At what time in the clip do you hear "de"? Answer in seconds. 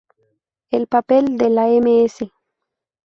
1.37-1.49